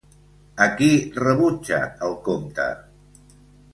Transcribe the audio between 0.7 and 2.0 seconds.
qui rebutja